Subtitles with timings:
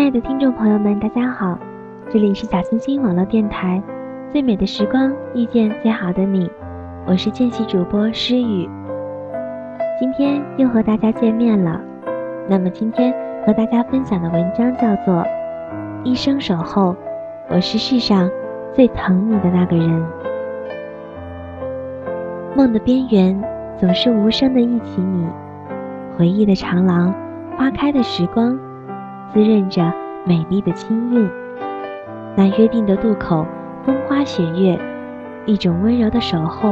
[0.00, 1.58] 亲爱的听众朋友们，大家好，
[2.08, 3.82] 这里是小星星网络电台，
[4.32, 6.50] 最美的时光遇见最好的你，
[7.06, 8.66] 我是见习主播诗雨。
[10.00, 11.78] 今天又和大家见面了，
[12.48, 15.16] 那么今天和大家分享的文章叫做
[16.02, 16.94] 《一生守候》，
[17.50, 18.30] 我是世上
[18.72, 20.02] 最疼你的那个人。
[22.56, 23.38] 梦的边缘
[23.78, 25.26] 总是无声的忆起你，
[26.16, 27.14] 回忆的长廊，
[27.58, 28.58] 花开的时光。
[29.32, 29.92] 滋润着
[30.24, 31.30] 美丽的清韵，
[32.36, 33.46] 那约定的渡口，
[33.84, 34.76] 风花雪月，
[35.46, 36.70] 一种温柔的守候，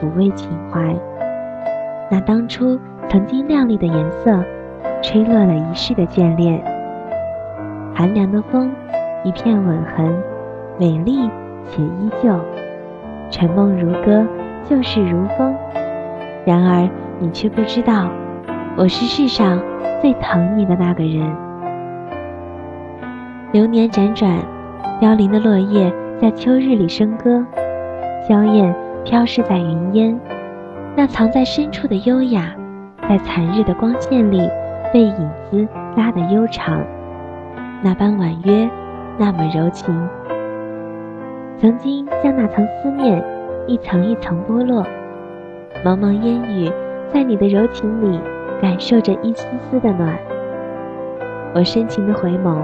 [0.00, 0.96] 抚慰情怀。
[2.10, 2.78] 那当初
[3.10, 4.42] 曾经亮丽的颜色，
[5.02, 6.64] 吹落了一世的眷恋。
[7.94, 8.72] 寒凉的风，
[9.22, 10.10] 一片吻痕，
[10.78, 11.28] 美丽
[11.68, 12.34] 且依旧。
[13.30, 14.26] 沉梦如歌，
[14.64, 15.54] 旧事如风。
[16.46, 18.08] 然而你却不知道，
[18.76, 19.60] 我是世上
[20.00, 21.47] 最疼你的那个人。
[23.50, 24.38] 流年辗转，
[25.00, 27.42] 凋零的落叶在秋日里笙歌，
[28.28, 28.74] 娇艳
[29.06, 30.20] 飘逝在云烟。
[30.94, 32.54] 那藏在深处的优雅，
[33.08, 34.46] 在残日的光线里
[34.92, 36.84] 被影子拉得悠长。
[37.80, 38.68] 那般婉约，
[39.16, 39.96] 那么柔情。
[41.56, 43.24] 曾经将那层思念
[43.66, 44.84] 一层一层剥落，
[45.82, 46.70] 茫茫烟雨，
[47.14, 48.20] 在你的柔情里
[48.60, 50.14] 感受着一丝丝的暖。
[51.54, 52.54] 我深情的回眸。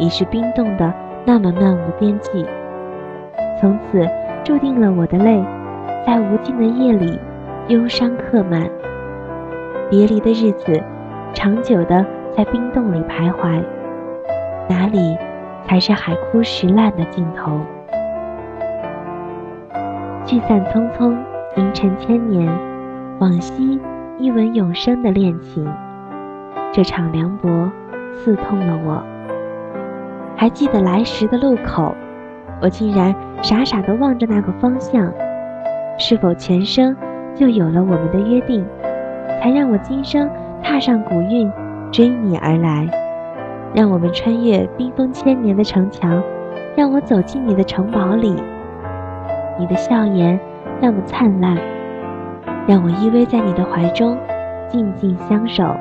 [0.00, 0.92] 已是冰冻的
[1.24, 2.44] 那么漫无边际，
[3.60, 4.08] 从此
[4.42, 5.44] 注定了我的泪，
[6.06, 7.20] 在无尽的夜里
[7.68, 8.68] 忧伤刻满。
[9.90, 10.82] 别离的日子，
[11.34, 13.62] 长久的在冰冻里徘徊，
[14.68, 15.18] 哪里
[15.66, 17.60] 才是海枯石烂的尽头？
[20.24, 21.14] 聚散匆匆，
[21.56, 22.50] 银尘千年，
[23.18, 23.78] 往昔
[24.18, 25.70] 一吻永生的恋情，
[26.72, 27.70] 这场凉薄
[28.14, 29.02] 刺痛了我。
[30.40, 31.94] 还记得来时的路口，
[32.62, 35.12] 我竟然傻傻地望着那个方向。
[35.98, 36.96] 是否前生
[37.34, 38.64] 就有了我们的约定，
[39.38, 40.30] 才让我今生
[40.62, 41.52] 踏上古韵，
[41.92, 42.88] 追你而来？
[43.74, 46.22] 让我们穿越冰封千年的城墙，
[46.74, 48.34] 让我走进你的城堡里。
[49.58, 50.40] 你的笑颜
[50.80, 51.58] 那么灿烂，
[52.66, 54.16] 让我依偎在你的怀中，
[54.70, 55.76] 静静相守。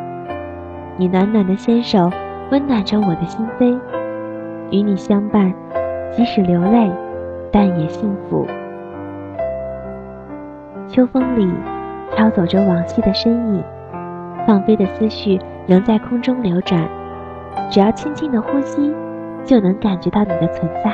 [0.97, 2.11] 你暖暖的纤手
[2.51, 3.79] 温暖着我的心扉。
[4.71, 5.53] 与你相伴，
[6.11, 6.91] 即使流泪，
[7.51, 8.45] 但也幸福。
[10.87, 11.51] 秋风里，
[12.15, 13.63] 飘走着往昔的身影，
[14.45, 16.87] 放飞的思绪仍在空中流转。
[17.71, 18.93] 只要轻轻的呼吸，
[19.43, 20.91] 就能感觉到你的存在。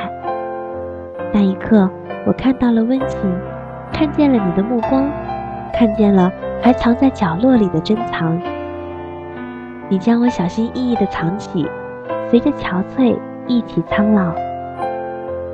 [1.32, 1.88] 那一刻，
[2.26, 3.18] 我看到了温情，
[3.92, 5.06] 看见了你的目光，
[5.72, 6.32] 看见了
[6.62, 8.40] 还藏在角落里的珍藏。
[9.88, 11.68] 你将我小心翼翼地藏起，
[12.30, 13.16] 随着憔悴。
[13.48, 14.34] 一起苍老，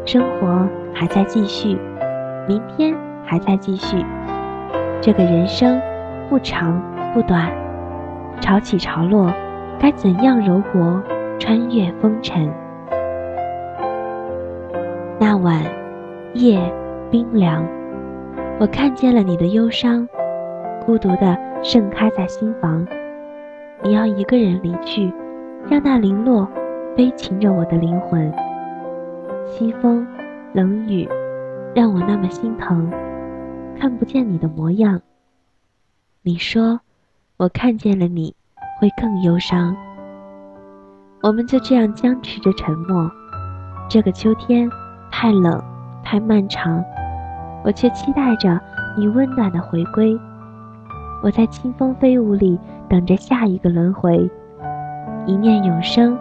[0.06, 1.78] 生活还在继续，
[2.48, 2.94] 明天
[3.24, 4.04] 还在继续。
[5.00, 5.80] 这个人生
[6.30, 6.80] 不长
[7.12, 7.50] 不短，
[8.40, 9.30] 潮起潮落，
[9.78, 11.02] 该怎样柔活，
[11.38, 12.50] 穿越风尘？
[15.18, 15.62] 那晚
[16.32, 16.58] 夜
[17.10, 17.62] 冰凉，
[18.58, 20.08] 我看见了你的忧伤，
[20.86, 22.86] 孤独的盛开在心房。
[23.82, 25.12] 你要一个人离去，
[25.68, 26.48] 让那零落。
[26.94, 28.30] 悲情着我的灵魂，
[29.46, 30.06] 西风
[30.52, 31.08] 冷雨，
[31.74, 32.90] 让我那么心疼，
[33.80, 35.00] 看不见你的模样。
[36.20, 36.78] 你说，
[37.38, 38.34] 我看见了你，
[38.78, 39.74] 会更忧伤。
[41.22, 43.10] 我们就这样僵持着沉默。
[43.88, 44.68] 这个秋天
[45.10, 45.62] 太冷，
[46.04, 46.84] 太漫长，
[47.64, 48.60] 我却期待着
[48.98, 50.14] 你温暖的回归。
[51.22, 54.30] 我在清风飞舞里等着下一个轮回，
[55.24, 56.18] 一念永生。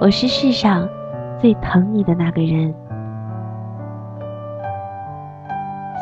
[0.00, 0.86] 我是世上
[1.40, 2.74] 最疼你的那个人。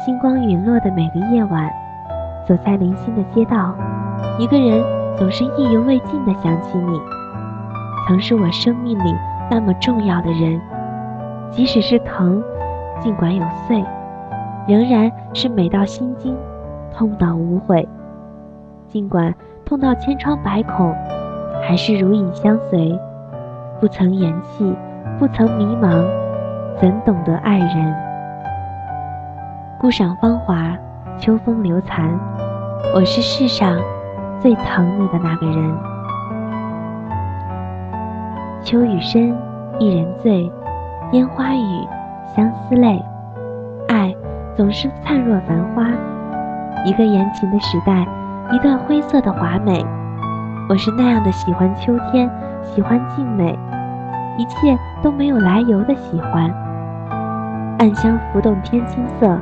[0.05, 1.71] 星光陨落的每个夜晚，
[2.49, 3.75] 走在零星的街道，
[4.39, 4.83] 一个人
[5.17, 6.99] 总是意犹未尽的想起你，
[8.09, 9.15] 曾是我生命里
[9.51, 10.61] 那么重要的人。
[11.51, 12.43] 即使是疼，
[12.99, 13.85] 尽管有碎，
[14.67, 16.35] 仍然是美到心惊，
[16.97, 17.87] 痛到无悔。
[18.89, 19.33] 尽管
[19.67, 20.93] 痛到千疮百孔，
[21.63, 22.99] 还是如影相随。
[23.83, 24.77] 不曾言弃，
[25.19, 26.05] 不曾迷茫，
[26.81, 27.93] 怎懂得爱人？
[29.77, 30.73] 顾赏芳华，
[31.19, 32.09] 秋风流残。
[32.95, 33.77] 我是世上
[34.39, 35.75] 最疼你的那个人。
[38.63, 39.37] 秋雨深，
[39.81, 40.49] 一人醉；
[41.11, 41.89] 烟花雨，
[42.37, 43.05] 相思泪。
[43.89, 44.15] 爱
[44.55, 45.89] 总是灿若繁花，
[46.85, 48.07] 一个言情的时代，
[48.53, 49.85] 一段灰色的华美。
[50.69, 52.31] 我是那样的喜欢秋天，
[52.63, 53.59] 喜欢静美。
[54.39, 56.51] 一切都没有来由的喜欢。
[57.79, 59.39] 暗香浮动天青色，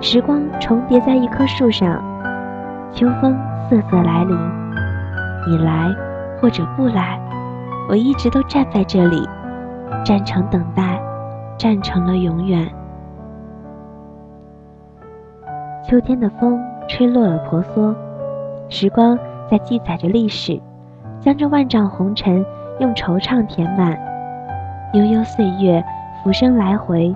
[0.00, 2.02] 时光重叠在一棵树上，
[2.92, 3.36] 秋风
[3.68, 4.36] 瑟瑟来临。
[5.48, 5.94] 你来
[6.40, 7.18] 或者不来，
[7.88, 9.26] 我一直都站在这里，
[10.04, 11.00] 站成等待，
[11.56, 12.68] 站成了永远。
[15.88, 17.94] 秋天的风吹落了婆娑，
[18.68, 19.18] 时光
[19.50, 20.60] 在记载着历史，
[21.18, 22.44] 将这万丈红尘
[22.78, 23.98] 用惆怅填满。
[24.92, 25.84] 悠悠岁月，
[26.22, 27.14] 浮生来回，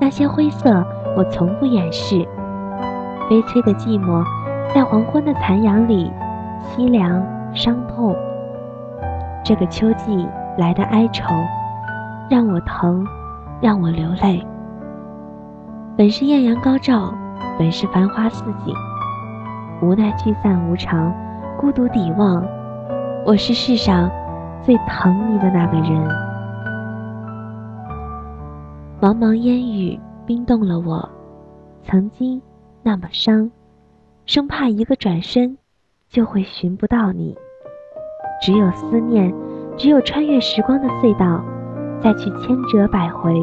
[0.00, 0.84] 那些灰色
[1.16, 2.26] 我从不掩饰。
[3.28, 4.24] 悲催的寂寞，
[4.74, 6.10] 在黄昏的残阳里，
[6.62, 7.22] 凄凉
[7.54, 8.16] 伤痛。
[9.44, 11.34] 这个秋季来的哀愁，
[12.30, 13.06] 让我疼，
[13.60, 14.46] 让我流泪。
[15.96, 17.12] 本是艳阳高照。
[17.56, 18.74] 本是繁花似锦，
[19.80, 21.12] 无奈聚散无常，
[21.56, 22.44] 孤独抵望。
[23.24, 24.10] 我是世上
[24.60, 26.33] 最疼你的那个人。
[29.04, 31.06] 茫茫烟雨冰冻了我，
[31.82, 32.40] 曾经
[32.82, 33.50] 那么伤，
[34.24, 35.58] 生怕一个转身
[36.08, 37.36] 就会寻不到你。
[38.40, 39.30] 只有思念，
[39.76, 41.44] 只有穿越时光的隧道，
[42.00, 43.34] 再去千折百回，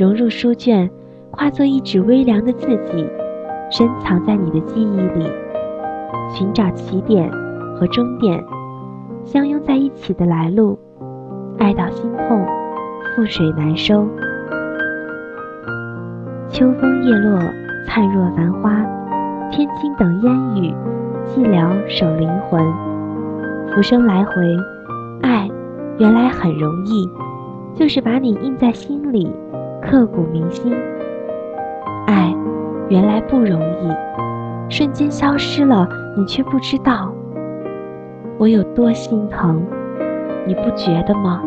[0.00, 0.90] 融入书卷。
[1.30, 3.08] 化作一纸微凉的字迹，
[3.70, 5.30] 深藏在你的记忆里。
[6.34, 7.30] 寻找起点
[7.76, 8.44] 和终点，
[9.24, 10.76] 相拥在一起的来路，
[11.56, 12.44] 爱到心痛，
[13.14, 14.08] 覆水难收。
[16.48, 17.38] 秋风叶落，
[17.86, 18.70] 灿若繁花；
[19.50, 20.32] 天青等烟
[20.62, 20.72] 雨，
[21.26, 22.64] 寂寥守灵魂。
[23.72, 24.56] 浮生来回，
[25.22, 25.50] 爱
[25.98, 27.10] 原来很容易，
[27.74, 29.30] 就是把你印在心里，
[29.82, 30.72] 刻骨铭心。
[32.06, 32.32] 爱，
[32.88, 33.92] 原来不容易，
[34.72, 37.12] 瞬间消失了，你却不知道
[38.38, 39.62] 我有多心疼，
[40.46, 41.42] 你不觉得吗？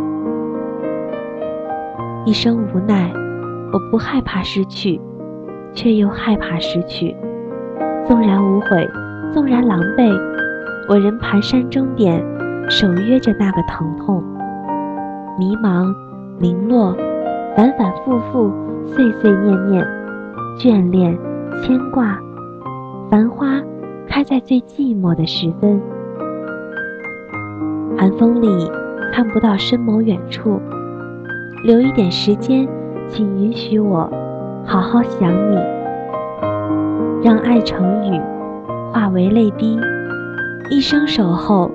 [2.25, 3.11] 一生无奈，
[3.71, 4.99] 我不害怕失去，
[5.73, 7.15] 却又害怕失去。
[8.07, 8.89] 纵然无悔，
[9.31, 10.11] 纵然狼狈，
[10.87, 12.23] 我仍蹒跚终点，
[12.69, 14.23] 守约着那个疼痛。
[15.37, 15.93] 迷茫，
[16.39, 16.95] 零落，
[17.55, 18.51] 反反复复，
[18.87, 19.87] 碎碎念念。
[20.57, 21.17] 眷恋，
[21.63, 22.17] 牵挂，
[23.09, 23.61] 繁花
[24.07, 25.79] 开在最寂寞的时分。
[27.97, 28.69] 寒风里
[29.13, 30.59] 看不到深谋远处，
[31.63, 32.67] 留一点时间，
[33.09, 34.09] 请允许我
[34.65, 35.57] 好好想你。
[37.21, 38.21] 让爱成雨，
[38.93, 39.77] 化为泪滴，
[40.69, 41.69] 一生守候。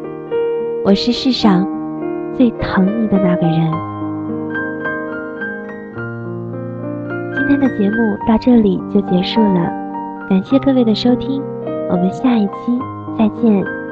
[0.84, 1.66] 我是世上
[2.34, 3.70] 最疼你的那个人。
[7.34, 7.96] 今天的节目
[8.26, 9.70] 到这里就结束了，
[10.30, 11.42] 感谢各位的收听，
[11.90, 12.78] 我们下一期
[13.18, 13.83] 再见。